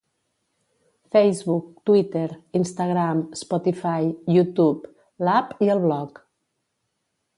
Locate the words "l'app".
5.27-5.55